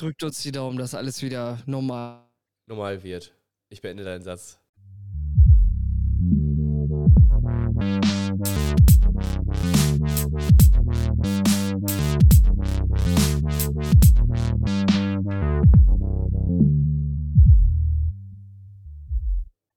[0.00, 2.24] Drückt uns die Daumen, dass alles wieder normal.
[2.66, 3.34] normal wird.
[3.68, 4.58] Ich beende deinen Satz.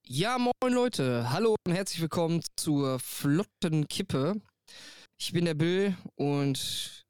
[0.06, 1.32] Ja, moin Leute.
[1.32, 4.40] Hallo und herzlich willkommen zur flotten Kippe.
[5.18, 7.03] Ich bin der Bill und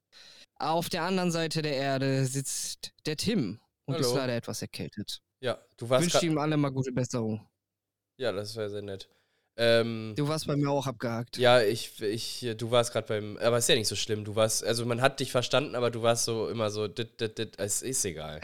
[0.70, 4.17] auf der anderen Seite der Erde sitzt der Tim und ist Hallo.
[4.17, 5.22] leider etwas erkältet.
[5.41, 7.48] Ja, du Ich warst wünsche ihm alle mal gute Besserung.
[8.17, 9.09] Ja, das wäre sehr nett.
[9.55, 11.38] Ähm, Du warst bei mir auch abgehakt.
[11.38, 14.23] ja, ich, ich, du warst gerade beim, aber ist ja nicht so schlimm.
[14.23, 17.38] Du warst, also man hat dich verstanden, aber du warst so immer so, dit, dit,
[17.38, 18.41] dit, es ist egal.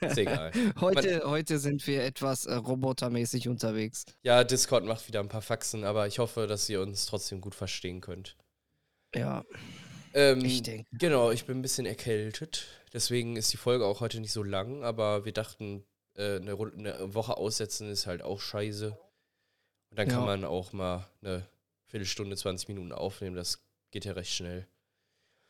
[0.00, 0.50] ist egal.
[0.80, 4.06] Heute, heute sind wir etwas äh, robotermäßig unterwegs.
[4.22, 7.54] Ja, Discord macht wieder ein paar Faxen, aber ich hoffe, dass ihr uns trotzdem gut
[7.54, 8.36] verstehen könnt.
[9.14, 9.44] Ja,
[10.14, 10.88] Ähm, ich denke.
[10.92, 12.66] Genau, ich bin ein bisschen erkältet.
[12.92, 15.84] Deswegen ist die Folge auch heute nicht so lang, aber wir dachten,
[16.16, 18.90] äh, eine, eine Woche aussetzen ist halt auch scheiße.
[19.90, 20.26] Und dann kann Ja.
[20.26, 21.46] man auch mal eine
[21.86, 23.36] Viertelstunde, 20 Minuten aufnehmen.
[23.36, 24.66] Das geht ja recht schnell.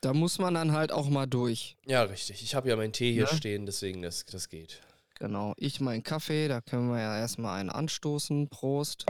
[0.02, 1.76] Da muss man dann halt auch mal durch.
[1.86, 2.42] Ja, richtig.
[2.42, 3.36] Ich habe ja meinen Tee hier Ne?
[3.36, 4.80] stehen, deswegen das, das geht.
[5.18, 5.52] Genau.
[5.58, 8.48] Ich meinen Kaffee, da können wir ja erstmal einen anstoßen.
[8.48, 9.04] Prost.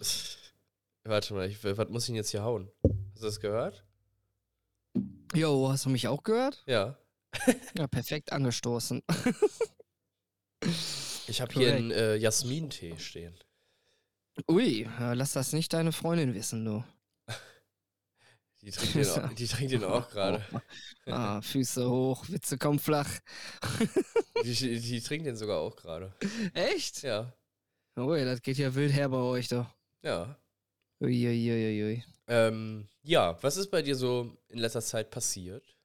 [1.04, 2.70] Warte mal, ich, was muss ich denn jetzt hier hauen?
[3.12, 3.84] Hast du das gehört?
[5.34, 6.62] Jo, hast du mich auch gehört?
[6.66, 6.96] Ja.
[7.78, 9.02] Ja, perfekt angestoßen.
[11.28, 13.38] Ich habe hier einen äh, Jasmin-Tee stehen.
[14.48, 16.84] Ui, äh, lass das nicht deine Freundin wissen, du.
[18.62, 20.44] Die trinkt den auch, die trinkt den auch gerade.
[21.06, 23.08] Ah, Füße hoch, Witze kommen flach.
[24.44, 26.14] Die, die, die trinkt den sogar auch gerade.
[26.52, 27.02] Echt?
[27.02, 27.32] Ja.
[27.96, 29.66] Ui, das geht ja wild her bei euch doch.
[30.02, 30.36] Ja.
[31.00, 32.04] Uiuiuiui.
[32.26, 35.76] Ähm, ja, was ist bei dir so in letzter Zeit passiert?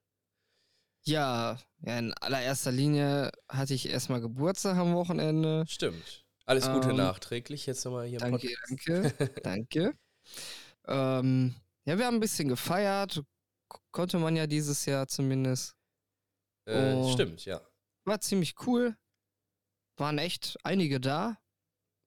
[1.08, 5.64] Ja, ja, in allererster Linie hatte ich erstmal Geburtstag am Wochenende.
[5.68, 6.26] Stimmt.
[6.46, 9.20] Alles Gute Ähm, nachträglich jetzt nochmal hier im Danke, Podcast.
[9.20, 9.98] danke, danke.
[10.88, 13.24] Ähm, ja, wir haben ein bisschen gefeiert.
[13.70, 15.76] K- Konnte man ja dieses Jahr zumindest.
[16.68, 17.12] Äh, Oh.
[17.14, 17.62] Stimmt, ja.
[18.06, 18.96] War ziemlich cool.
[19.98, 21.38] Waren echt einige da.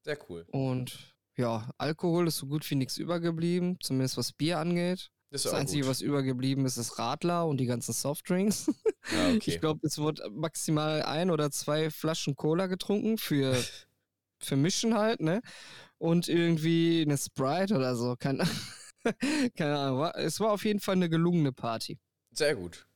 [0.04, 0.44] Sehr cool.
[0.50, 5.10] Und ja, Alkohol ist so gut wie nichts übergeblieben, zumindest was Bier angeht.
[5.30, 5.90] Das Das Einzige, gut.
[5.90, 8.66] was übergeblieben ist, ist Radler und die ganzen Softdrinks.
[9.12, 9.40] Ja, okay.
[9.44, 13.54] Ich glaube, es wurde maximal ein oder zwei Flaschen Cola getrunken für,
[14.38, 15.40] für Mischen halt, ne?
[15.98, 18.16] Und irgendwie eine Sprite oder so.
[18.18, 18.44] Keine,
[19.56, 20.04] keine Ahnung.
[20.14, 21.98] Es war auf jeden Fall eine gelungene Party.
[22.32, 22.86] Sehr gut.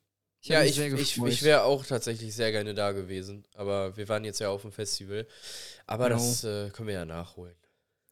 [0.41, 3.44] Ich ja, ich, ich, ich wäre auch tatsächlich sehr gerne da gewesen.
[3.54, 5.26] Aber wir waren jetzt ja auf dem Festival.
[5.86, 6.19] Aber Genau.
[6.19, 7.54] das äh, können wir ja nachholen.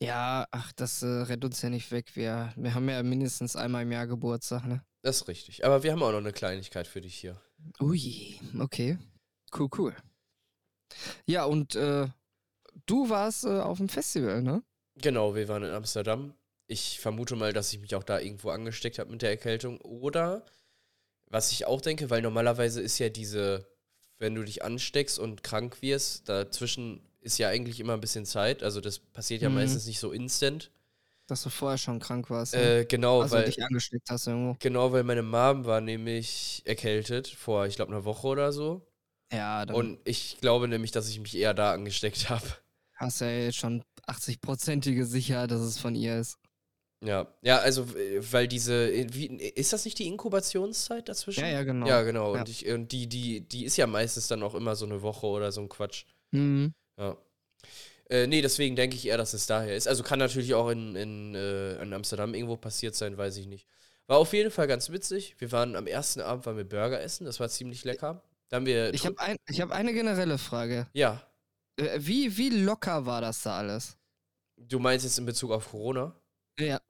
[0.02, 2.16] Ja, ach, das äh, rennt uns ja nicht weg.
[2.16, 4.82] Wir, wir haben ja mindestens einmal im Jahr Geburtstag, ne?
[5.02, 5.64] Das ist richtig.
[5.64, 7.40] Aber wir haben auch noch eine Kleinigkeit für dich hier.
[7.80, 8.98] Ui, okay.
[9.56, 9.96] Cool, cool.
[11.26, 12.08] Ja, und äh,
[12.86, 14.62] du warst äh, auf dem Festival, ne?
[14.96, 16.34] Genau, wir waren in Amsterdam.
[16.66, 19.80] Ich vermute mal, dass ich mich auch da irgendwo angesteckt habe mit der Erkältung.
[19.80, 20.46] Oder,
[21.26, 23.66] was ich auch denke, weil normalerweise ist ja diese,
[24.18, 28.62] wenn du dich ansteckst und krank wirst, dazwischen ist ja eigentlich immer ein bisschen Zeit.
[28.62, 29.56] Also das passiert ja Mhm.
[29.56, 30.70] meistens nicht so instant.
[31.26, 32.54] Dass du vorher schon krank warst.
[32.54, 32.80] Ne?
[32.80, 34.56] Äh, genau, also weil, dich angesteckt hast irgendwo.
[34.58, 38.86] genau, weil meine Mom war nämlich erkältet vor, ich glaube, einer Woche oder so.
[39.32, 42.42] Ja, dann Und ich glaube nämlich, dass ich mich eher da angesteckt habe.
[42.94, 46.36] hast du ja jetzt schon 80-prozentige Sicherheit, dass es von ihr ist.
[47.02, 51.40] Ja, ja, also weil diese, äh, wie, ist das nicht die Inkubationszeit dazwischen?
[51.40, 51.86] Ja, ja, genau.
[51.86, 52.34] Ja, genau.
[52.34, 52.40] Ja.
[52.40, 55.26] Und, ich, und die, die, die ist ja meistens dann auch immer so eine Woche
[55.26, 56.04] oder so ein Quatsch.
[56.32, 56.74] Mhm.
[57.00, 57.16] Ja.
[58.10, 59.88] Äh, nee, deswegen denke ich eher, dass es daher ist.
[59.88, 63.66] Also kann natürlich auch in, in, äh, in Amsterdam irgendwo passiert sein, weiß ich nicht.
[64.06, 65.36] War auf jeden Fall ganz witzig.
[65.38, 68.22] Wir waren am ersten Abend waren wir Burger essen, das war ziemlich lecker.
[68.48, 68.92] Da haben wir.
[68.94, 70.88] Ich habe ein, ich hab eine generelle Frage.
[70.92, 71.22] ja,
[71.76, 73.96] Äh, Wie, wie locker war das da alles?
[74.56, 76.14] du meinst jetzt in Bezug auf Corona?
[76.58, 76.80] Ja,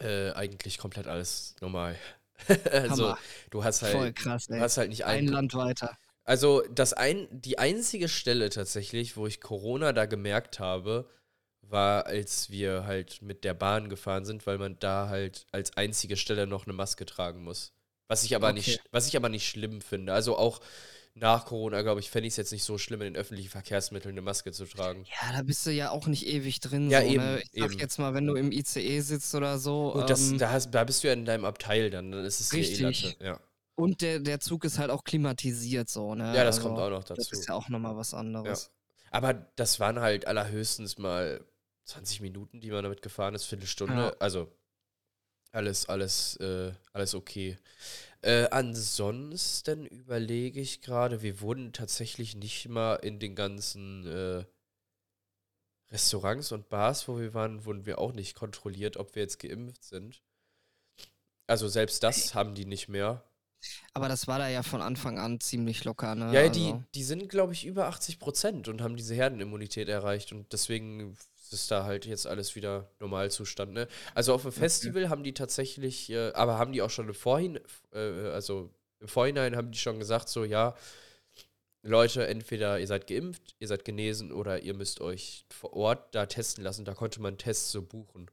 [0.00, 1.96] Äh, eigentlich komplett alles normal.
[2.72, 3.18] also, Hammer.
[3.50, 4.60] du hast halt, voll krass, du ey.
[4.60, 5.96] hast halt nicht Ein einen Land weiter.
[6.24, 11.08] Also das ein, die einzige Stelle tatsächlich, wo ich Corona da gemerkt habe,
[11.60, 16.16] war, als wir halt mit der Bahn gefahren sind, weil man da halt als einzige
[16.16, 17.72] Stelle noch eine Maske tragen muss.
[18.08, 18.56] Was ich aber Okay.
[18.56, 20.12] nicht, was ich aber nicht schlimm finde.
[20.12, 20.60] Also auch
[21.14, 24.14] nach Corona, glaube ich, fände ich es jetzt nicht so schlimm, in den öffentlichen Verkehrsmitteln
[24.14, 25.04] eine Maske zu tragen.
[25.04, 26.90] Ja, da bist du ja auch nicht ewig drin.
[26.90, 27.42] Ja, so, eben, Ne?
[27.42, 27.78] Ich sag eben.
[27.78, 29.92] jetzt mal, wenn du im ICE sitzt oder so.
[29.92, 32.40] Und das, ähm, da, hast, da bist du ja in deinem Abteil dann, dann ist
[32.40, 32.80] es eh Richtig.
[32.80, 33.24] Latte.
[33.24, 33.40] Ja.
[33.76, 36.34] Und der, der Zug ist halt auch klimatisiert so, ne?
[36.36, 37.32] ja, das Also, kommt auch noch Das dazu.
[37.32, 38.70] ist ja auch nochmal was anderes.
[39.10, 41.44] Aber das waren halt allerhöchstens mal
[41.84, 43.94] 20 Minuten, die man damit gefahren ist, Viertelstunde.
[43.94, 44.16] Ja.
[44.18, 44.50] Also
[45.52, 47.58] alles, alles, äh, alles okay.
[48.22, 54.44] Äh, ansonsten überlege ich gerade, wir wurden tatsächlich nicht mal in den ganzen äh,
[55.92, 59.84] Restaurants und Bars, wo wir waren, wurden wir auch nicht kontrolliert, ob wir jetzt geimpft
[59.84, 60.22] sind.
[61.46, 63.22] Also selbst das haben die nicht mehr.
[63.92, 66.32] Aber das war da ja von Anfang an ziemlich locker, ne?
[66.32, 66.52] Ja, also.
[66.52, 71.16] die, die sind, glaube ich, über 80 Prozent und haben diese Herdenimmunität erreicht und deswegen
[71.50, 73.88] ist da halt jetzt alles wieder Normalzustand, ne?
[74.14, 77.60] Also auf dem Festival haben die tatsächlich, äh, aber haben die auch schon im Vorhin,
[77.92, 77.98] äh,
[78.30, 78.70] also
[79.00, 80.74] im Vorhinein haben die schon gesagt, so, ja,
[81.82, 86.24] Leute, entweder ihr seid geimpft, ihr seid genesen oder ihr müsst euch vor Ort da
[86.24, 86.86] testen lassen.
[86.86, 88.30] Da konnte man Tests so buchen.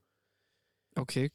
[0.96, 1.30] Okay.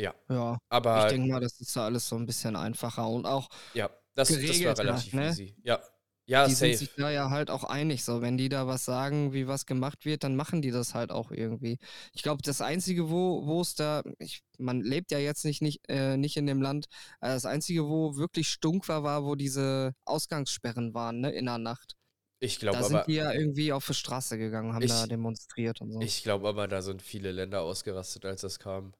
[0.00, 0.14] Ja.
[0.28, 0.58] Ja.
[0.68, 3.88] Aber ich denke mal, das ist da alles so ein bisschen einfacher und auch ja,
[4.14, 5.28] das, das war geregelter, relativ ne?
[5.28, 5.56] easy.
[5.62, 5.80] Ja.
[6.26, 6.78] Ja, die sind safe.
[6.78, 8.04] sich da ja halt auch einig.
[8.04, 11.10] So, wenn die da was sagen, wie was gemacht wird, dann machen die das halt
[11.10, 11.78] auch irgendwie.
[12.12, 15.80] Ich glaube, das Einzige, wo wo es da, ich, man lebt ja jetzt nicht, nicht,
[15.88, 16.86] äh, nicht in dem Land,
[17.20, 21.58] äh, das Einzige, wo wirklich stunk war, war, wo diese Ausgangssperren waren, ne, in der
[21.58, 21.96] Nacht.
[22.38, 25.06] Ich glaube Da aber, sind die ja irgendwie auf die Straße gegangen, haben Ich- da
[25.08, 26.00] demonstriert und so.
[26.00, 28.94] ich glaube aber, da sind viele Länder ausgerastet, als das kam.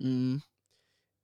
[0.00, 0.42] Mhm.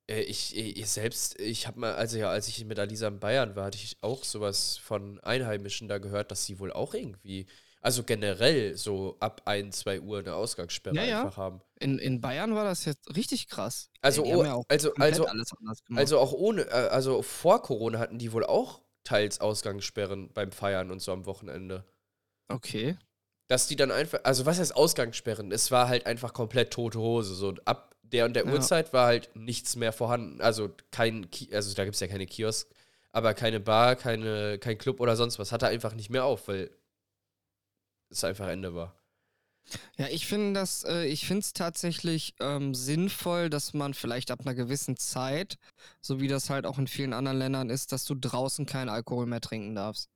[0.09, 3.57] Äh, ich, ich selbst, ich habe mal, also ja, als ich mit Alisa in Bayern
[3.57, 7.47] war, hatte ich auch sowas von Einheimischen da gehört, dass sie wohl auch irgendwie,
[7.81, 11.21] also generell so ab 1, 2 Uhr eine Ausgangssperre Ja, ja.
[11.25, 11.61] einfach haben.
[11.81, 13.91] In, in Bayern war das jetzt richtig krass.
[14.01, 16.01] Also, Ey, oh, ja auch also, also, alles anders gemacht.
[16.01, 20.91] also auch ohne, äh, also vor Corona hatten die wohl auch teils Ausgangssperren beim Feiern
[20.91, 21.85] und so am Wochenende.
[22.49, 22.97] okay.
[23.49, 25.53] Dass die dann einfach, also was heißt Ausgangssperren?
[25.53, 27.35] Es war halt einfach komplett tote Hose.
[27.35, 28.53] So ab der und der Ja.
[28.53, 30.41] Uhrzeit war halt nichts mehr vorhanden.
[30.41, 32.69] Also kein, also da gibt es ja keine Kiosk,
[33.13, 35.53] aber keine Bar, keine, kein Club oder sonst was.
[35.53, 36.71] Hatte einfach nicht mehr auf, weil
[38.11, 38.95] es einfach Ende war.
[39.99, 44.43] Ja, ich finde das, äh, ich finde es tatsächlich ähm, sinnvoll, dass man vielleicht ab
[44.43, 45.59] einer gewissen Zeit,
[46.01, 49.27] so wie das halt auch in vielen anderen Ländern ist, dass du draußen keinen Alkohol
[49.27, 50.09] mehr trinken darfst.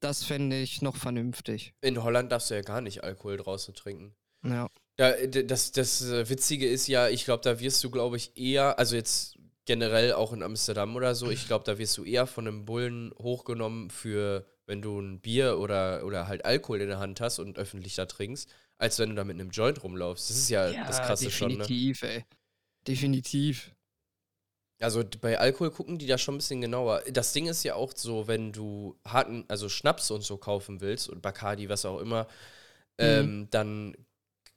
[0.00, 1.72] Das fände ich noch vernünftig.
[1.80, 4.14] In Holland darfst du ja gar nicht Alkohol draußen trinken.
[4.44, 4.68] Ja.
[4.98, 8.78] D- das, das äh, Witzige ist ja, ich glaube, da wirst du, glaube ich, eher,
[8.78, 12.48] also jetzt generell auch in Amsterdam oder so, ich glaube, da wirst du eher von
[12.48, 17.20] einem Bullen hochgenommen für, wenn du ein Bier oder, oder halt Alkohol in der Hand
[17.20, 18.48] hast und öffentlich da trinkst,
[18.78, 20.30] als wenn du da mit einem Joint rumlaufst.
[20.30, 21.70] Das ist ja, das Krasse schon, ne?
[21.70, 22.24] definitiv, ey.
[22.86, 23.70] Definitiv.
[24.80, 27.02] Also bei Alkohol gucken die da schon ein bisschen genauer.
[27.10, 31.08] Das Ding ist ja auch so, wenn du harten, also Schnaps und so kaufen willst
[31.08, 32.28] und Bacardi, was auch immer,
[32.98, 33.96] ähm, dann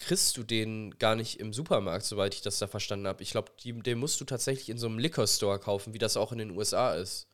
[0.02, 3.24] kriegst du den gar nicht im Supermarkt, soweit ich das da verstanden habe.
[3.24, 6.32] Ich glaube, den musst du tatsächlich in so einem Liquor Store kaufen, wie das auch
[6.32, 7.28] in den USA ist.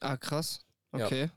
[0.00, 0.64] Ah, krass.
[0.96, 1.06] Ja.
[1.06, 1.30] Okay.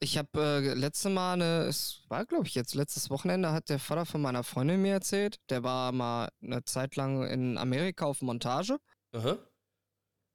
[0.00, 3.78] Ich habe äh, letzte Mal eine, es war glaube ich jetzt letztes Wochenende, hat der
[3.78, 8.20] Vater von meiner Freundin mir erzählt, der war mal eine Zeit lang in Amerika auf
[8.20, 8.78] Montage.
[9.12, 9.38] Aha.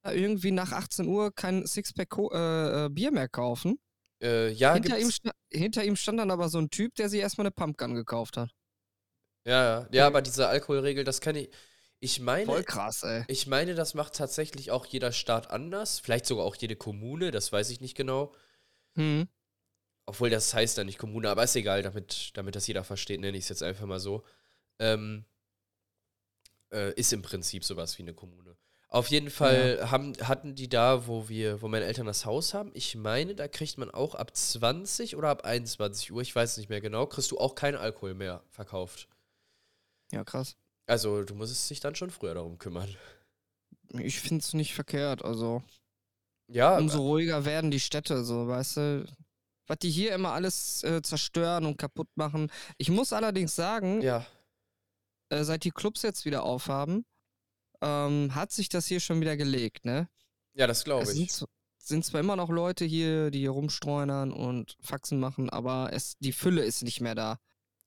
[0.04, 3.80] irgendwie nach 18 Uhr kein Sixpack Co äh, äh, Bier mehr kaufen.
[4.22, 5.12] Äh, ja, hinter, ihm
[5.52, 8.52] hinter ihm stand dann aber so ein Typ, der sich erstmal eine Pumpgun gekauft hat.
[9.48, 11.50] Ja, ja, ja, aber diese Alkoholregel, das kann ich.
[12.00, 13.24] Ich meine, Voll krass, ey.
[13.28, 16.00] ich meine, das macht tatsächlich auch jeder Staat anders.
[16.00, 18.36] Vielleicht sogar auch jede Kommune, das weiß ich nicht genau.
[18.94, 19.28] Hm.
[20.06, 23.36] Obwohl das heißt ja nicht Kommune, aber ist egal, damit, damit das jeder versteht, nenne
[23.36, 24.24] ich es jetzt einfach mal so.
[24.80, 25.26] Ähm,
[26.72, 28.58] äh, ist im Prinzip sowas wie eine Kommune.
[28.90, 32.72] Auf jeden Fall haben, hatten die da, wo wir, wo meine Eltern das Haus haben,
[32.74, 36.58] ich meine, da kriegt man auch ab 20 oder ab 21 Uhr, ich weiß es
[36.58, 39.10] nicht mehr genau, kriegst du auch keinen Alkohol mehr verkauft.
[40.12, 40.56] Ja, krass.
[40.86, 42.96] Also du musstest dich dann schon früher darum kümmern.
[44.00, 45.64] Ich find's nicht verkehrt, also.
[46.50, 49.06] Ja, Umso ruhiger werden die Städte, so, weißt du.
[49.68, 52.50] Was die hier immer alles äh, zerstören und kaputt machen.
[52.78, 54.26] Ich muss allerdings sagen, ja.
[55.30, 57.06] äh, seit die Clubs jetzt wieder aufhaben,
[57.82, 60.08] ähm, hat sich das hier schon wieder gelegt, ne?
[60.54, 61.18] Ja, das glaube Es ich.
[61.18, 61.50] sind, z-
[61.80, 66.32] sind zwar immer noch Leute hier, die hier rumstreunern und Faxen machen, aber es, die
[66.32, 67.38] Fülle ist nicht mehr da.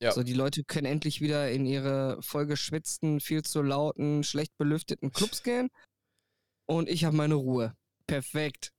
[0.01, 0.11] Ja.
[0.11, 5.43] So, die Leute können endlich wieder in ihre vollgeschwitzten, viel zu lauten, schlecht belüfteten Clubs
[5.43, 5.69] gehen.
[6.65, 7.75] Und ich habe meine Ruhe.
[8.07, 8.73] Perfekt.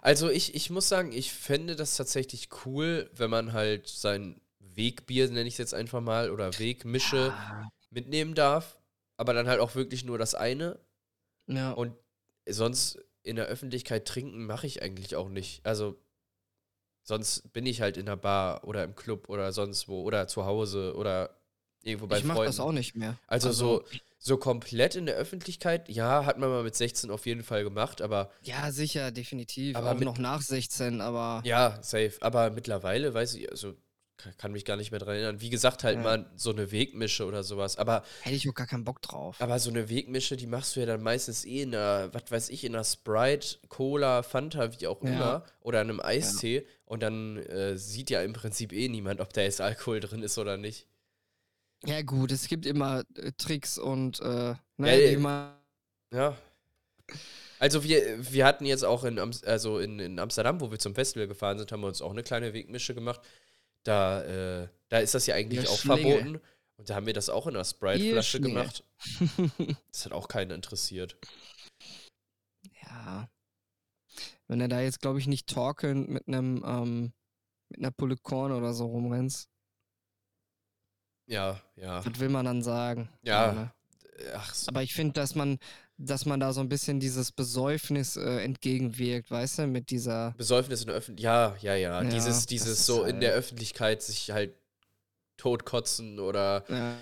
[0.00, 5.28] Also ich, ich muss sagen, ich fände das tatsächlich cool, wenn man halt sein Wegbier,
[5.28, 7.34] nenne ich es jetzt einfach mal, oder Wegmische
[7.90, 8.80] mitnehmen darf,
[9.16, 10.78] aber dann halt auch wirklich nur das eine.
[11.46, 11.72] Ja.
[11.72, 11.94] Und
[12.48, 15.64] sonst in der Öffentlichkeit trinken mache ich eigentlich auch nicht.
[15.66, 16.00] Also
[17.02, 20.44] sonst bin ich halt in der Bar oder im Club oder sonst wo oder zu
[20.46, 21.36] Hause oder
[21.82, 22.48] irgendwo bei ich mache Freunden.
[22.50, 23.16] das auch nicht mehr.
[23.26, 23.82] Also, so,
[24.18, 28.00] so komplett in der Öffentlichkeit, ja, hat man mal mit 16 auf jeden Fall gemacht,
[28.00, 29.74] aber Ja, sicher, definitiv.
[29.76, 31.42] Aber auch mit- noch nach 16, aber.
[31.44, 32.12] ja, safe.
[32.20, 33.74] Aber mittlerweile weiß ich, also
[34.38, 35.40] kann mich gar nicht mehr dran erinnern.
[35.40, 36.02] Wie gesagt, halt Ja.
[36.02, 37.76] mal so eine Wegmische oder sowas.
[37.78, 39.36] Aber, Hätte ich auch gar keinen Bock drauf.
[39.40, 42.48] aber so eine Wegmische, die machst du ja dann meistens eh in einer, was weiß
[42.50, 45.08] ich, in einer Sprite, Cola, Fanta, wie auch Ja.
[45.10, 45.44] immer.
[45.60, 46.66] Oder in einem Eistee.
[46.84, 50.38] Und dann äh, sieht ja im Prinzip eh niemand, ob da jetzt Alkohol drin ist
[50.38, 50.86] oder nicht.
[51.84, 55.18] Ja, gut, es gibt immer äh, Tricks und, äh, Ja, ne, ja.
[55.18, 55.54] man.
[56.12, 56.36] Ja.
[57.58, 61.28] Also wir, wir hatten jetzt auch in, also in, in Amsterdam, wo wir zum Festival
[61.28, 63.20] gefahren sind, haben wir uns auch eine kleine Wegmische gemacht.
[63.84, 64.22] Da,
[64.62, 66.00] äh, da ist das ja eigentlich Ja, auch Schlinge.
[66.18, 66.40] verboten.
[66.76, 68.84] Und da haben wir das auch in einer Sprite-Flasche gemacht.
[69.92, 71.16] Das hat auch keinen interessiert.
[72.84, 73.28] ja.
[74.48, 77.12] Wenn er da jetzt, glaube ich, nicht torkelnd mit einem, ähm,
[77.70, 79.48] mit einer Pulle Korn oder so rumrennst,
[81.26, 82.04] Ja, ja.
[82.04, 83.08] was will man dann sagen?
[83.22, 83.52] Ja.
[83.52, 83.72] ne?
[84.34, 84.68] Ach, so.
[84.68, 85.58] Aber ich finde, dass man,
[86.04, 90.32] dass man da so ein bisschen dieses Besäufnis äh, entgegenwirkt, weißt du, mit dieser.
[90.36, 91.62] Besäufnis in der Öffentlichkeit.
[91.62, 92.04] Ja, ja, ja.
[92.10, 94.54] Dieses, dieses so in der halt- Öffentlichkeit sich halt
[95.36, 96.96] totkotzen oder Ja,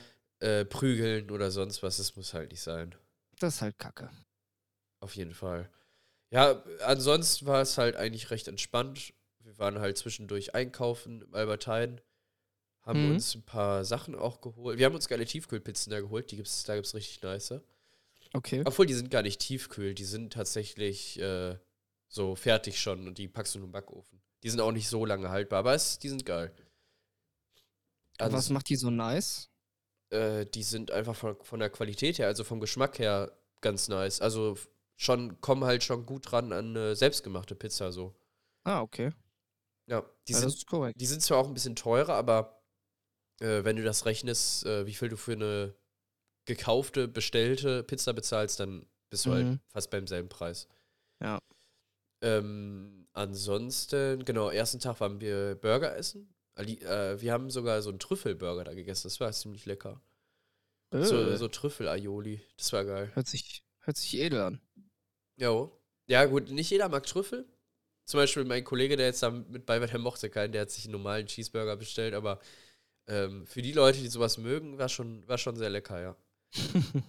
[0.46, 2.94] äh, prügeln oder sonst was, das muss halt nicht sein.
[3.38, 4.10] das ist halt Kacke.
[5.00, 5.70] Auf jeden Fall.
[6.30, 9.14] Ja, ansonsten war es halt eigentlich recht entspannt.
[9.40, 11.98] Wir waren halt zwischendurch einkaufen im Albertheim,
[12.82, 13.14] haben Mhm.
[13.14, 14.78] uns ein paar Sachen auch geholt.
[14.78, 17.54] Wir haben uns geile Tiefkühlpizzen da geholt, die gibt's, da gibt es richtig nice.
[18.32, 18.62] Okay.
[18.64, 21.56] Obwohl, die sind gar nicht tiefkühl, die sind tatsächlich äh,
[22.08, 24.20] so fertig schon und die packst du in den Backofen.
[24.42, 26.54] Die sind auch nicht so lange haltbar, aber es, die sind geil.
[28.20, 29.50] Und was Also, macht die so nice?
[30.10, 34.20] äh, die sind einfach von, von der Qualität her, also vom Geschmack her ganz nice.
[34.20, 34.56] Also
[34.96, 38.14] schon, kommen halt schon gut ran an eine selbstgemachte Pizza so.
[38.64, 39.12] Ah, okay.
[39.86, 41.00] Ja, die, ja, sind, das ist korrekt.
[41.00, 42.62] die sind zwar auch ein bisschen teurer, aber
[43.40, 45.74] äh, wenn du das rechnest, äh, wie viel du für eine
[46.56, 49.60] gekaufte, bestellte Pizza bezahlst, dann bist du halt Mhm.
[49.68, 50.68] fast beim selben Preis.
[51.22, 51.38] Ja.
[52.22, 56.32] Ähm, ansonsten, genau, ersten Tag waren wir Burger essen.
[56.56, 59.04] Äh, wir haben sogar so einen Trüffelburger da gegessen.
[59.04, 60.00] Das war ziemlich lecker.
[60.92, 62.40] So, Äh, so Trüffel-Aioli.
[62.56, 63.10] Das war geil.
[63.14, 64.60] hört, sich, hört sich edel an.
[65.36, 65.72] Jo.
[66.08, 67.46] Ja, gut, nicht jeder mag Trüffel.
[68.04, 70.70] Zum Beispiel mein Kollege, der jetzt da mit bei war, der mochte keinen, der hat
[70.70, 72.40] sich einen normalen Cheeseburger bestellt, aber
[73.06, 76.16] ähm, für die Leute, die sowas mögen, war schon, war schon sehr lecker, ja.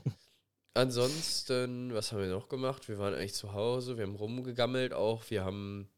[0.74, 2.88] Ansonsten, was haben wir noch gemacht?
[2.88, 5.90] Wir waren eigentlich zu Hause, wir haben rumgegammelt auch, wir haben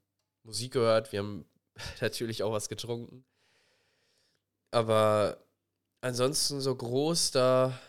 [0.43, 1.45] Musik gehört, wir haben
[2.01, 3.23] natürlich auch was getrunken.
[4.71, 5.37] Aber
[6.01, 7.79] ansonsten so groß da.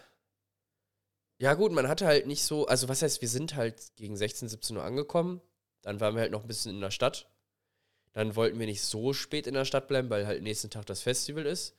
[1.39, 2.67] Ja, gut, man hatte halt nicht so.
[2.67, 5.41] Also, was heißt, wir sind halt gegen 16, 17 Uhr angekommen.
[5.83, 7.29] Dann waren wir halt noch ein bisschen in der Stadt.
[8.13, 11.03] Dann wollten wir nicht so spät in der Stadt bleiben, weil halt nächsten Tag das
[11.03, 11.75] Festival ist.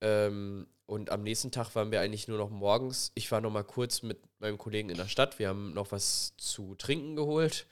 [0.00, 3.10] Ähm, und am nächsten Tag waren wir eigentlich nur noch morgens.
[3.14, 5.38] Ich war noch mal kurz mit meinem Kollegen in der Stadt.
[5.38, 7.66] Wir haben noch was zu trinken geholt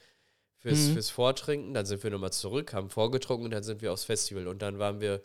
[0.57, 0.93] fürs, Mhm.
[0.93, 1.73] fürs Vortrinken.
[1.73, 4.47] Dann sind wir noch mal zurück, haben vorgetrunken und dann sind wir aufs Festival.
[4.47, 5.23] Und dann waren wir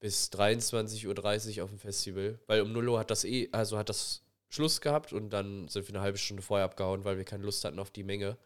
[0.00, 3.88] bis 23.30 Uhr auf dem Festival, weil um 0 Uhr hat das eh, also hat
[3.88, 7.44] das Schluss gehabt und dann sind wir eine halbe Stunde vorher abgehauen, weil wir keine
[7.44, 8.36] Lust hatten auf die Menge.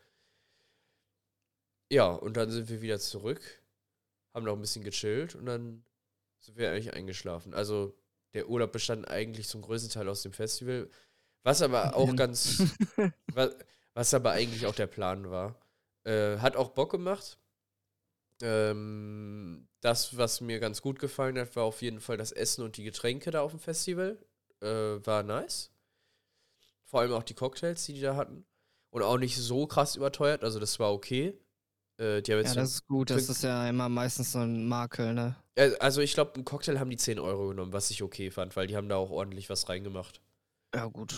[1.90, 3.40] Ja, und dann sind wir wieder zurück,
[4.34, 5.84] haben noch ein bisschen gechillt und dann
[6.40, 7.54] sind wir eigentlich eingeschlafen.
[7.54, 7.94] Also
[8.36, 10.88] der Urlaub bestand eigentlich zum größten Teil aus dem Festival,
[11.42, 12.16] was aber auch Mhm.
[12.16, 12.62] ganz,
[13.34, 13.56] was,
[13.94, 15.56] was aber eigentlich auch der Plan war.
[16.04, 17.38] Äh, hat auch Bock gemacht.
[18.42, 22.76] Ähm, das, was mir ganz gut gefallen hat, war auf jeden Fall das Essen und
[22.76, 24.18] die Getränke da auf dem Festival.
[24.60, 25.70] Äh, war nice.
[26.84, 28.44] Vor allem auch die Cocktails, die die da hatten.
[28.90, 31.38] Und auch nicht so krass überteuert, also das war okay.
[31.98, 33.10] Äh, die haben jetzt Ja, das ist gut.
[33.10, 35.36] Das ist ja immer meistens so ein Makel, ne?
[35.56, 38.56] Äh, also ich glaube, einen Cocktail haben die 10 Euro genommen, was ich okay fand,
[38.56, 40.20] weil die haben da auch ordentlich was reingemacht.
[40.74, 41.14] Ja, gut.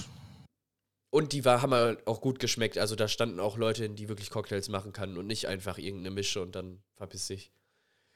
[1.11, 2.79] Und die war, haben halt auch gut geschmeckt.
[2.79, 6.43] Also da standen auch Leute, die wirklich Cocktails machen kann und nicht einfach irgendeine Mische
[6.43, 7.51] und dann verpiss dich.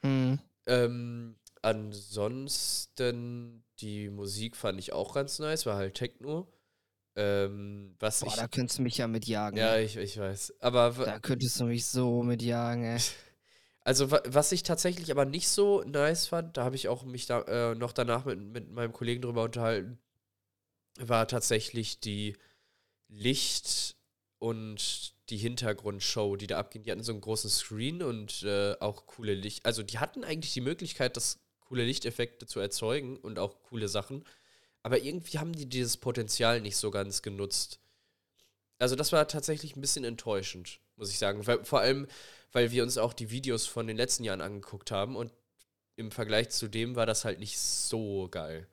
[0.05, 0.39] Hm.
[0.67, 6.47] Ähm, ansonsten, die Musik fand ich auch ganz nice, war halt Techno.
[7.15, 8.35] Ähm, was Boah, ich.
[8.35, 9.57] da könntest du mich ja mitjagen.
[9.57, 10.55] Ja, ich, ich weiß.
[10.59, 12.99] Aber Da könntest du mich so mitjagen, ey.
[13.83, 17.25] also wa- was ich tatsächlich aber nicht so nice fand, da habe ich auch mich
[17.25, 19.99] da äh, noch danach mit, mit meinem Kollegen drüber unterhalten,
[20.99, 22.37] war tatsächlich die
[23.09, 23.95] Licht-
[24.39, 26.83] und die Hintergrundshow, die da abging.
[26.83, 29.65] Die hatten so einen großen Screen und äh, auch coole Licht.
[29.65, 34.23] Also die hatten eigentlich die Möglichkeit, das coole Lichteffekte zu erzeugen und auch coole Sachen.
[34.83, 37.79] Aber irgendwie haben die dieses Potenzial nicht so ganz genutzt.
[38.79, 41.43] Also das war tatsächlich ein bisschen enttäuschend, muss ich sagen.
[41.43, 42.07] Vor allem,
[42.51, 45.31] weil wir uns auch die Videos von den letzten Jahren angeguckt haben und
[45.95, 48.67] im Vergleich zu dem war das halt nicht so geil.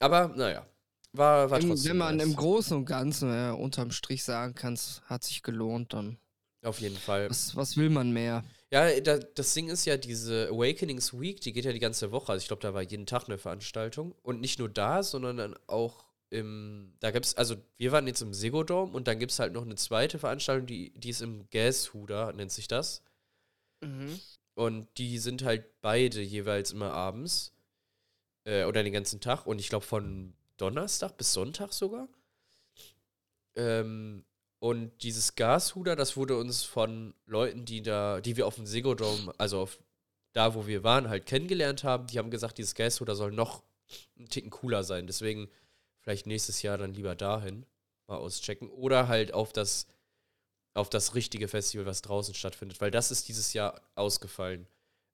[0.00, 0.66] Aber naja,
[1.12, 2.26] war, war Im, trotzdem wenn man nice.
[2.26, 6.18] im Großen und Ganzen äh, unterm Strich sagen kann, es hat sich gelohnt, dann.
[6.62, 7.30] Auf jeden Fall.
[7.30, 8.44] Was, was will man mehr?
[8.70, 12.32] Ja, da, das Ding ist ja, diese Awakenings Week, die geht ja die ganze Woche.
[12.32, 14.14] Also ich glaube, da war jeden Tag eine Veranstaltung.
[14.22, 18.34] Und nicht nur da, sondern dann auch im, da gibt's, also wir waren jetzt im
[18.34, 22.32] Segodom und dann gibt es halt noch eine zweite Veranstaltung, die, die ist im Gashuder,
[22.32, 23.02] nennt sich das.
[23.80, 24.20] Mhm.
[24.54, 27.52] Und die sind halt beide jeweils immer abends.
[28.44, 29.46] Äh, oder den ganzen Tag.
[29.46, 32.08] Und ich glaube von Donnerstag bis Sonntag sogar.
[33.54, 34.24] Ähm,
[34.58, 39.32] und dieses Gashuder, das wurde uns von Leuten, die da, die wir auf dem Segodom,
[39.38, 39.78] also auf
[40.32, 43.62] da, wo wir waren, halt kennengelernt haben, die haben gesagt, dieses Gashuder soll noch
[44.16, 45.06] einen Ticken cooler sein.
[45.06, 45.48] Deswegen
[46.08, 47.66] vielleicht nächstes Jahr dann lieber dahin
[48.06, 48.70] mal auschecken.
[48.70, 49.86] Oder halt auf das,
[50.72, 52.80] auf das richtige Festival, was draußen stattfindet.
[52.80, 54.66] Weil das ist dieses Jahr ausgefallen.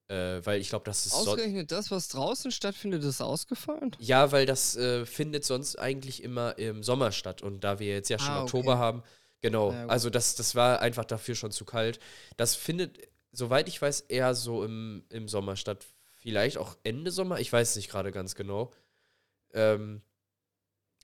[0.07, 3.97] Äh, weil ich glaube, das ist Ausgerechnet das, was draußen stattfindet, ist ausgefallen?
[3.99, 7.43] Ja, weil das äh, findet sonst eigentlich immer im Sommer statt.
[7.43, 8.81] Und da wir jetzt ja schon Ah, Oktober okay.
[8.81, 9.03] haben,
[9.41, 9.73] genau.
[9.73, 11.99] Ja, also das, das war einfach dafür schon zu kalt.
[12.37, 13.01] Das findet,
[13.33, 15.85] soweit ich weiß, eher so im, im Sommer statt.
[16.21, 18.71] Vielleicht auch Ende Sommer, ich weiß nicht gerade ganz genau.
[19.55, 20.03] Ähm,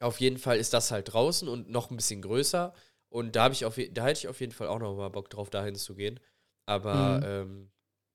[0.00, 2.74] auf jeden Fall ist das halt draußen und noch ein bisschen größer.
[3.08, 5.50] Und da ich auf, da hätte ich auf jeden Fall auch noch mal Bock drauf,
[5.50, 6.18] dahin zu gehen.
[6.66, 7.26] Aber Mhm.
[7.26, 7.70] ähm,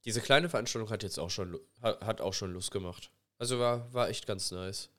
[0.06, 3.12] diese kleine Veranstaltung hat jetzt auch schon hat, auch schon Lust gemacht.
[3.38, 4.90] Also war, war echt ganz nice.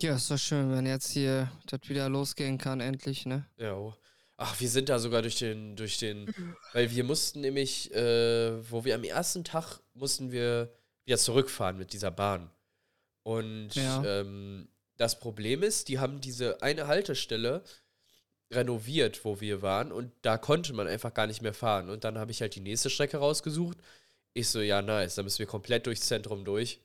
[0.00, 3.46] Ja, ist doch schön, wenn jetzt hier das wieder losgehen kann, endlich, ne?
[3.56, 3.94] Ja.
[4.38, 6.26] Ach, wir sind da sogar durch den, durch den,
[6.74, 10.70] weil wir mussten nämlich, äh, wo wir am ersten Tag mussten wir
[11.06, 12.50] wieder zurückfahren mit dieser Bahn.
[13.22, 14.04] Und Ja.
[14.04, 17.62] ähm, das Problem ist, die haben diese eine Haltestelle
[18.50, 21.90] renoviert, wo wir waren, und da konnte man einfach gar nicht mehr fahren.
[21.90, 23.78] Und dann habe ich halt die nächste Strecke rausgesucht.
[24.34, 26.80] Ich so, ja, nice, dann müssen wir komplett durchs Zentrum durch.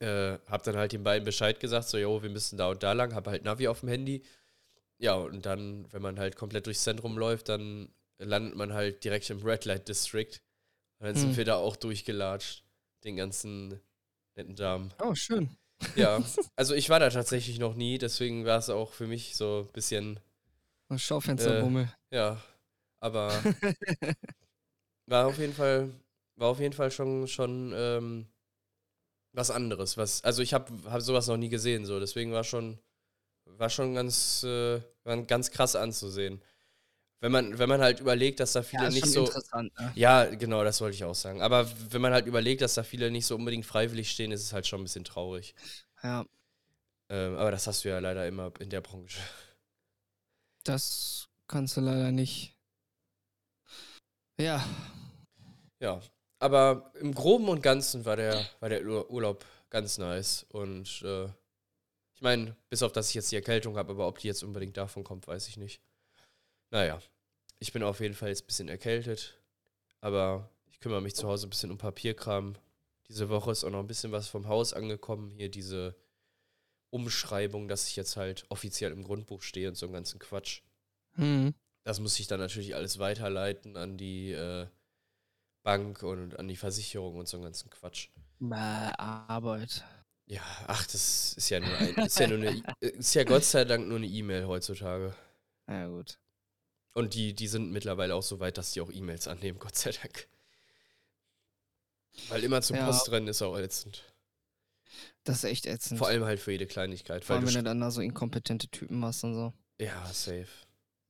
[0.00, 2.92] Äh, hab dann halt den beiden Bescheid gesagt, so, jo, wir müssen da und da
[2.92, 4.24] lang, hab halt Navi auf dem Handy.
[4.98, 7.88] Ja, und dann, wenn man halt komplett durchs Zentrum läuft, dann
[8.18, 10.40] landet man halt direkt im Red Light District.
[10.98, 11.36] Und dann sind Hm.
[11.36, 12.64] wir da auch durchgelatscht,
[13.04, 13.80] den ganzen
[14.34, 14.92] netten Damen.
[15.00, 15.56] Oh, schön.
[15.96, 16.22] Ja,
[16.56, 19.72] also ich war da tatsächlich noch nie, deswegen war es auch für mich so ein
[19.72, 20.20] bisschen,
[20.96, 21.92] Schaufensterbummel.
[22.10, 22.40] ja,
[23.00, 23.32] aber
[25.06, 25.90] war auf jeden Fall,
[26.36, 28.26] war auf jeden Fall schon, schon ähm,
[29.32, 29.96] was anderes.
[29.96, 32.78] Was, also ich habe hab sowas noch nie gesehen, so, deswegen war schon,
[33.44, 36.40] war schon ganz, äh, war ganz krass anzusehen.
[37.20, 39.34] Wenn man, wenn man halt überlegt, dass da viele ist nicht so.
[39.34, 39.96] interessant, ne?
[39.96, 41.42] Ja, genau, das wollte ich auch sagen.
[41.42, 44.52] Aber wenn man halt überlegt, dass da viele nicht so unbedingt freiwillig stehen, ist es
[44.52, 45.54] halt schon ein bisschen traurig.
[46.02, 46.24] Ja,
[47.10, 49.18] Ähm, aber das hast du ja leider immer in der Branche.
[50.64, 52.54] das kannst du leider nicht.
[54.38, 54.60] Ja,
[55.80, 56.00] Ja,
[56.38, 60.44] aber im Groben und Ganzen war der, war der Ur- Urlaub ganz nice.
[60.50, 61.24] Und äh,
[62.14, 64.76] ich meine, bis auf dass ich jetzt die Erkältung habe, aber ob die jetzt unbedingt
[64.76, 65.82] davon kommt, weiß ich nicht.
[66.74, 67.00] Naja,
[67.60, 69.40] ich bin auf jeden Fall jetzt ein bisschen erkältet.
[70.00, 72.56] Aber ich kümmere mich zu Hause ein bisschen um Papierkram.
[73.06, 75.30] Diese Woche ist auch noch ein bisschen was vom Haus angekommen.
[75.30, 75.94] Hier diese
[76.90, 80.62] Umschreibung, dass ich jetzt halt offiziell im Grundbuch stehe und so einen ganzen Quatsch.
[81.14, 81.54] hm.
[81.84, 84.66] Das muss ich dann natürlich alles weiterleiten an die äh,
[85.62, 88.08] Bank und an die Versicherung und so einen ganzen Quatsch.
[88.40, 89.84] Bäh, Arbeit.
[90.26, 93.64] Ja, ach, das ist ja nur ein, ist ja nur eine, ist ja Gott sei
[93.64, 95.14] Dank nur eine E-Mail heutzutage.
[95.68, 96.18] Ja, gut.
[96.94, 99.90] Und die, die sind mittlerweile auch so weit, dass die auch E-Mails annehmen, Gott sei
[99.92, 100.28] Dank.
[102.28, 102.86] Weil immer zum Ja.
[102.86, 104.04] Postrennen ist auch ätzend.
[105.24, 105.98] Das ist echt ätzend.
[105.98, 107.24] Vor allem halt für jede Kleinigkeit.
[107.24, 109.52] Vor allem, wenn du dann da so inkompetente Typen machst und so.
[109.80, 110.46] ja, safe.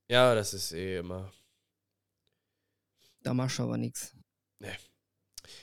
[0.09, 1.31] Ja, das ist eh immer.
[3.21, 4.15] Da machst du aber nichts.
[4.59, 4.75] Nee.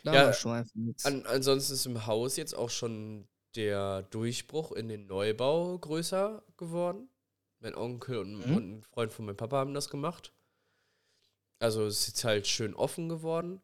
[0.05, 1.05] Da Ja, machst du einfach nichts.
[1.05, 7.09] An, ansonsten ist im Haus jetzt auch schon der Durchbruch in den Neubau größer geworden.
[7.63, 8.57] Mein Onkel und, Mhm.
[8.57, 10.33] und ein Freund von meinem Papa haben das gemacht.
[11.61, 13.63] Also es ist halt schön offen geworden.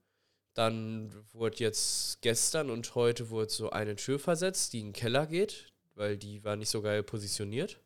[0.54, 5.26] Dann wurde jetzt gestern und heute wurde so eine Tür versetzt, die in den Keller
[5.26, 7.80] geht, weil die war nicht so geil positioniert.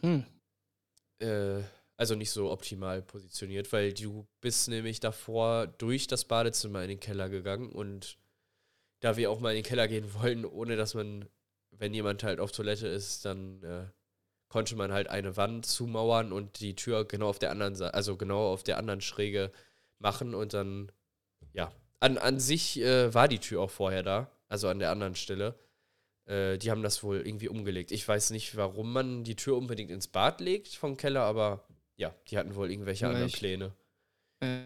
[0.00, 0.24] Hm.
[1.18, 1.62] Äh,
[1.96, 7.00] also nicht so optimal positioniert, weil du bist nämlich davor durch das Badezimmer in den
[7.00, 8.16] Keller gegangen und
[9.00, 11.28] da wir auch mal in den Keller gehen wollen, ohne dass man,
[11.72, 13.86] wenn jemand halt auf Toilette ist, dann äh,
[14.50, 18.16] konnte man halt eine Wand zumauern und die Tür genau auf der anderen Seite, also
[18.16, 19.50] genau auf der anderen Schräge
[19.98, 20.92] machen und dann,
[21.54, 25.14] ja, an, an sich äh, war die Tür auch vorher da, also an der anderen
[25.14, 25.58] Stelle.
[26.26, 27.92] Äh, die haben das wohl irgendwie umgelegt.
[27.92, 31.64] Ich weiß nicht, warum man die Tür unbedingt ins Bad legt vom Keller, aber
[31.96, 33.30] ja, die hatten wohl irgendwelche anderen.
[33.30, 33.72] Pläne.
[34.40, 34.62] Äh,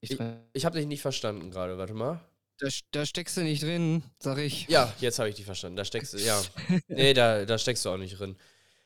[0.00, 0.18] ich,
[0.54, 2.20] Ich habe dich nicht verstanden gerade, warte mal.
[2.58, 4.68] Da, da steckst du nicht drin, sag ich.
[4.68, 5.76] Ja, jetzt habe ich dich verstanden.
[5.76, 6.42] Da steckst du, ja.
[6.88, 8.36] Nee, da, da steckst du auch nicht drin.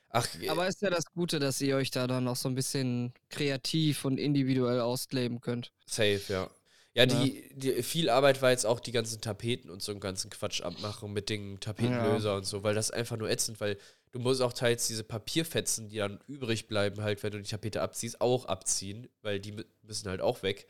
[0.09, 3.13] Ach, Aber ist ja das Gute, dass ihr euch da dann auch so ein bisschen
[3.29, 5.71] kreativ und individuell ausleben könnt.
[5.85, 6.49] safe, ja.
[6.93, 10.29] Ja, die, die, viel Arbeit war jetzt auch die ganzen Tapeten und so einen ganzen
[10.29, 13.77] Quatsch abmachen mit den Tapetenlöser und so, weil das einfach nur ätzend, weil
[14.11, 17.81] du musst auch teils diese Papierfetzen, die dann übrig bleiben, halt, wenn du die Tapete
[17.81, 20.67] abziehst, auch abziehen, weil die mü- müssen halt auch weg.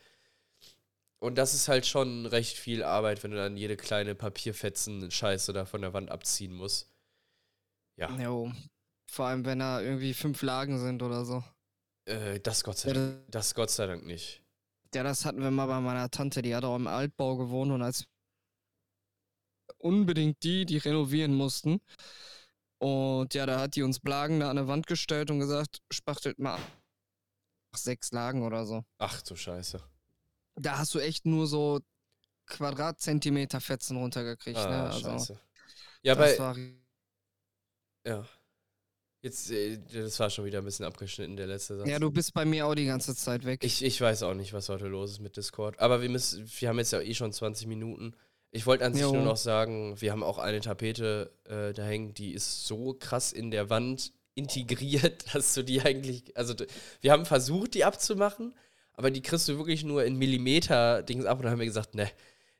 [1.22, 5.64] Und das ist halt schon recht viel Arbeit, wenn du dann jede kleine Papierfetzen-Scheiße da
[5.66, 6.92] von der Wand abziehen musst.
[7.96, 8.52] Ja, Jo.
[9.08, 11.44] Vor allem, wenn da irgendwie fünf Lagen sind oder so.
[12.06, 14.42] äh, das Gott sei Dank, das Gott sei Dank nicht.
[14.94, 17.82] Ja, das hatten wir mal bei meiner Tante, die hat auch im Altbau gewohnt und
[17.82, 18.04] als
[19.78, 21.80] unbedingt die, die renovieren mussten.
[22.78, 26.40] Und ja, da hat die uns Blagen da an der Wand gestellt und gesagt, spachtelt
[26.40, 26.58] mal
[27.76, 28.82] sechs Lagen oder so.
[28.98, 29.80] Ach du Scheiße.
[30.56, 31.80] Da hast du echt nur so
[32.46, 34.82] Quadratzentimeter Fetzen runtergekriegt, Ah, ne?
[34.90, 35.40] Also, Scheiße.
[36.02, 36.56] Ja, bei, war
[38.06, 38.26] ja.
[39.22, 41.88] Jetzt, äh, das war schon wieder ein bisschen abgeschnitten, der letzte Satz.
[41.88, 43.62] Ja, du bist bei mir auch die ganze Zeit weg.
[43.62, 45.78] Ich, ich weiß auch nicht, was heute los ist mit Discord.
[45.78, 48.16] Aber wir müssen, wir haben jetzt ja eh schon 20 Minuten.
[48.50, 49.12] Ich wollte an sich Jo.
[49.12, 53.32] nur noch sagen, wir haben auch eine Tapete äh, da hängen, die ist so krass
[53.32, 56.54] in der Wand integriert, dass du die eigentlich, also
[57.00, 58.54] wir haben versucht, die abzumachen,
[58.94, 61.94] aber die kriegst du wirklich nur in Millimeter Dings ab und dann haben wir gesagt,
[61.94, 62.10] ne,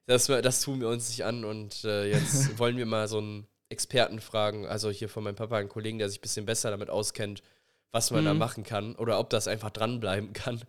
[0.06, 3.46] das, das tun wir uns nicht an und äh, jetzt wollen wir mal so einen
[3.70, 6.90] Experten fragen, also hier von meinem Papa, einen Kollegen, der sich ein bisschen besser damit
[6.90, 7.42] auskennt,
[7.92, 8.38] was man da Mhm.
[8.38, 10.62] machen kann oder ob das einfach dranbleiben kann.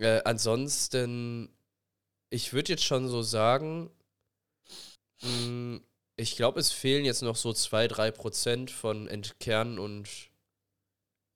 [0.00, 1.48] Äh, ansonsten,
[2.30, 3.90] ich würde jetzt schon so sagen,
[5.22, 5.80] mh,
[6.16, 10.08] ich glaube, es fehlen jetzt noch so 2-3% von Entkernen und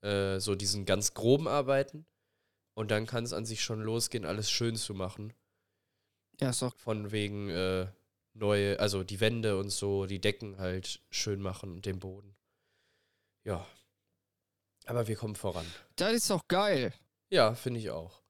[0.03, 2.05] äh, so diesen ganz groben Arbeiten.
[2.75, 5.35] Und dann kann es an sich schon losgehen, alles schön zu machen.
[6.41, 6.75] ja, ist doch.
[6.77, 7.87] Von wegen äh,
[8.35, 12.35] neue, also die Wände und so, die Decken halt schön machen und den Boden.
[13.45, 13.67] Ja.
[14.87, 15.67] Aber wir kommen voran.
[15.97, 16.93] Das ist doch geil.
[17.31, 18.23] Ja, finde ich auch.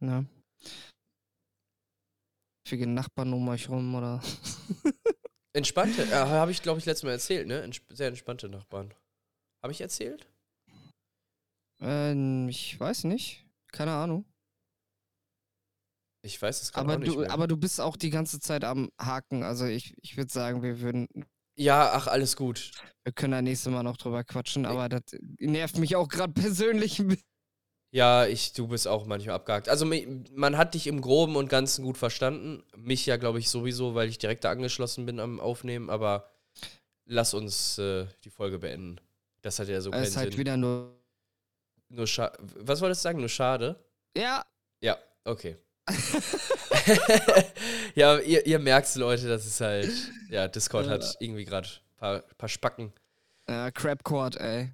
[0.00, 0.26] Ne?
[2.66, 4.22] Viele Nachbarn um euch rum oder.
[5.52, 7.62] Entspannte, äh, habe ich glaube ich letztes Mal erzählt, ne?
[7.62, 8.92] Entsp sehr entspannte Nachbarn.
[9.62, 10.26] Habe ich erzählt?
[11.84, 13.46] Ähm, ich weiß nicht.
[13.72, 14.24] Keine Ahnung.
[16.22, 17.30] Ich weiß es gerade Aber auch nicht du, mehr.
[17.30, 19.42] aber du bist auch die ganze Zeit am Haken.
[19.42, 21.06] Also ich, ich würde sagen, wir würden,
[21.56, 22.70] ja, ach, alles gut.
[23.04, 25.02] wir können da nächstes Mal noch drüber quatschen, aber das
[25.38, 27.24] nervt mich auch gerade persönlich ein bisschen.
[27.92, 29.68] Ja, ich, du bist auch manchmal abgehakt.
[29.68, 32.64] Also man hat dich im Groben und Ganzen gut verstanden.
[32.76, 36.28] Mich ja, glaube ich, sowieso, weil ich direkt da angeschlossen bin am Aufnehmen, aber
[37.04, 39.00] lass uns äh, die Folge beenden.
[39.42, 40.38] Das hat ja so keinen Es ist halt Sinn.
[40.40, 41.03] wieder nur.
[41.88, 43.18] Nur scha Was wolltest du sagen?
[43.20, 43.76] Nur schade?
[44.16, 44.44] Ja,
[44.80, 45.56] Ja, okay.
[47.94, 49.92] ja, ihr, ihr merkt Leute, das ist halt,
[50.30, 52.92] ja, Discord hat irgendwie gerade ein paar, paar Spacken.
[53.46, 54.72] äh, Crapcord, ey.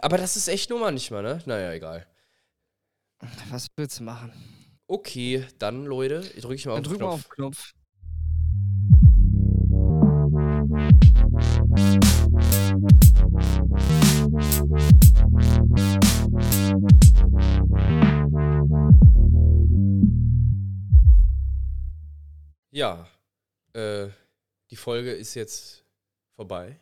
[0.00, 1.42] Aber das ist echt nur manchmal, ne?
[1.46, 2.06] Naja, egal.
[3.50, 4.32] Was willst du machen?
[4.86, 7.14] Okay, dann, Leute, drücke ich mal auf den drück mal Knopf.
[7.14, 7.72] auf den Knopf.
[22.74, 23.06] Ja,
[23.74, 24.08] äh,
[24.70, 25.84] die Folge ist jetzt
[26.34, 26.80] vorbei.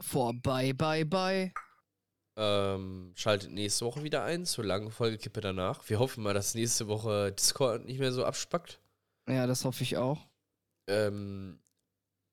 [0.00, 1.52] Vorbei, bye, bye.
[2.36, 5.86] Ähm, schaltet nächste Woche wieder ein zur langen Folge Kippe danach.
[5.90, 8.80] Wir hoffen mal, dass nächste Woche Discord nicht mehr so abspackt.
[9.28, 10.26] Ja, das hoffe ich auch.
[10.86, 11.60] Ähm,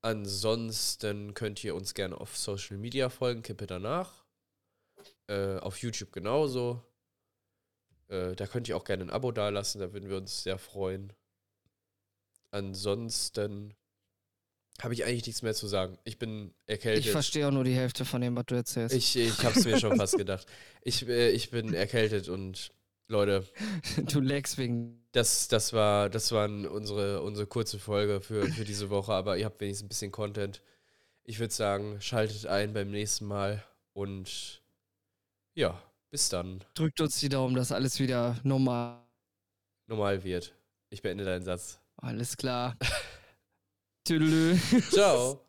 [0.02, 4.24] ansonsten könnt ihr uns gerne auf Social Media folgen, Kippe danach.
[5.28, 6.82] Äh, auf YouTube genauso.
[8.08, 11.12] Äh, da könnt ihr auch gerne ein Abo dalassen, da würden wir uns sehr freuen.
[12.56, 13.74] Ansonsten
[14.82, 15.98] habe ich eigentlich nichts mehr zu sagen.
[16.06, 17.06] Ich bin erkältet.
[17.06, 18.96] Ich verstehe auch nur die Hälfte von dem, was du erzählst.
[18.96, 20.48] Ich, ich habe es mir schon fast gedacht.
[20.82, 22.72] Ich, äh, ich bin erkältet und
[23.10, 23.46] Leute,
[24.10, 25.06] du lagst wegen.
[25.12, 29.46] das, das war das waren unsere, unsere kurze Folge für, für diese Woche, aber ihr
[29.46, 30.62] habt wenigstens ein bisschen Content.
[31.24, 34.64] Ich würde sagen, schaltet ein beim nächsten Mal und
[35.56, 36.64] ja, bis dann.
[36.74, 39.04] Drückt uns die Daumen, dass alles wieder normal.
[39.88, 40.56] Normal wird.
[40.90, 41.82] Ich beende deinen Satz.
[42.06, 42.78] Alles klar.
[44.06, 44.58] Tüdelü.
[44.92, 45.45] Ciao.